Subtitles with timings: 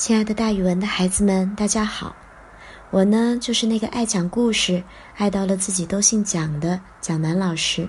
[0.00, 2.16] 亲爱的，大语文的孩子们，大家好！
[2.88, 4.82] 我呢，就是那个爱讲故事、
[5.18, 7.86] 爱到了自己都姓蒋的蒋楠老师。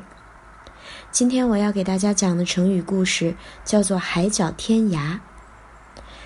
[1.10, 5.18] 今天我要给大家讲的成语故事叫做“海角天涯”。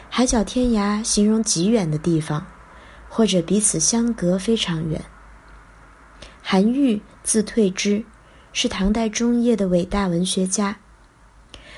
[0.10, 2.44] 海角天涯形容极远的地方，
[3.08, 5.00] 或者彼此相隔非常远。
[6.42, 8.04] 韩愈字退之，
[8.54, 10.78] 是唐代中叶的伟大文学家。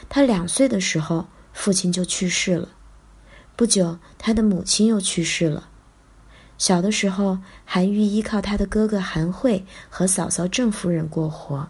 [0.07, 2.69] 他两岁的时候，父亲就去世了。
[3.57, 5.67] 不久，他的母亲又去世了。
[6.59, 11.67] 小的时候，韩愈依靠他的哥哥韩惠和嫂嫂郑夫人过活。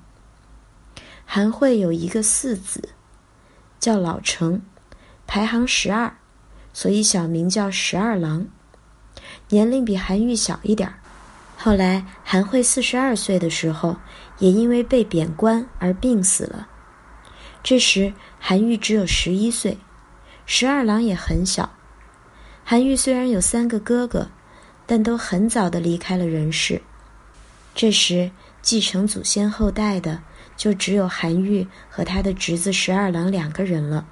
[1.26, 2.90] 韩惠有一个四子，
[3.80, 4.62] 叫老成，
[5.26, 6.13] 排行十二，
[6.73, 8.46] 所以小名叫十二郎。
[9.48, 10.96] 年龄比韩愈小一点儿。
[11.55, 13.96] 后来，韩惠四十二岁的时候，
[14.40, 16.68] 也因为被贬官而病死了。
[17.63, 19.77] 这时，韩愈只有十一岁，
[20.46, 21.70] 十二郎也很小。
[22.70, 24.27] 韩愈虽然有三个哥哥，
[24.85, 26.82] 但都很早的离开了人世。
[27.74, 28.29] 这时
[28.62, 30.21] 继承祖先后代的
[30.57, 34.05] 就只有韩愈和他的侄子十二郎两个人了，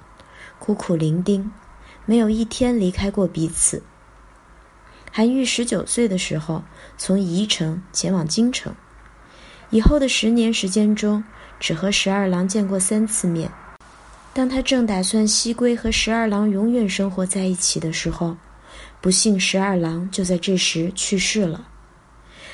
[0.58, 1.50] 孤苦伶仃，
[2.06, 3.82] 没有一天离开过彼此。
[5.12, 6.64] 韩愈十九岁的时候
[6.96, 8.74] 从宜城前往京城，
[9.68, 11.22] 以后的十年时间中，
[11.60, 13.52] 只和十二郎见过三次面。
[14.32, 18.34] 当他正打算西归和十二郎永远生活在一起的时候，
[19.00, 21.66] 不幸十二郎就在这时去世了。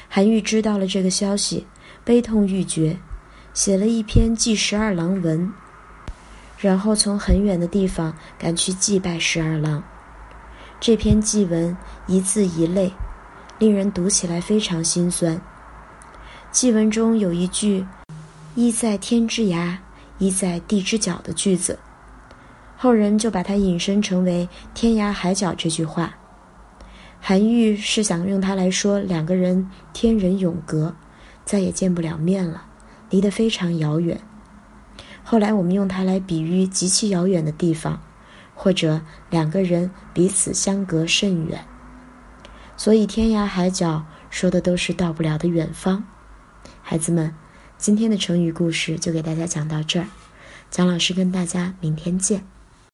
[0.09, 1.67] 韩愈知道了这个消息，
[2.05, 2.97] 悲痛欲绝，
[3.55, 5.47] 写了一篇《祭十二郎文》，
[6.59, 9.83] 然后从很远的地方赶去祭拜十二郎。
[10.81, 12.93] 这篇祭文一字一泪，
[13.59, 15.41] 令人读起来非常心酸。
[16.51, 17.87] 祭文中有一句
[18.55, 19.77] “一在天之涯”。
[20.19, 21.77] 一在地之角的句子，
[22.83, 26.17] 后人就把它引申成为“天涯海角”这句话。
[27.21, 30.97] 韩愈是想用它来说两个人天人永隔，
[31.45, 32.65] 再也见不了面了，
[33.09, 34.21] 离得非常遥远。
[35.23, 38.03] 后来我们用它来比喻极其遥远的地方，
[38.53, 41.65] 或者两个人彼此相隔甚远。
[42.77, 46.03] 所以“天涯海角”说的都是到不了的远方。
[46.83, 47.33] 孩子们。
[47.79, 50.07] 今天的成语故事就给大家讲到这儿，
[50.69, 52.45] 蒋老师跟大家明天见。